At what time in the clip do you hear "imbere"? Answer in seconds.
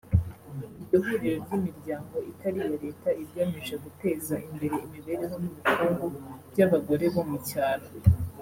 4.47-4.75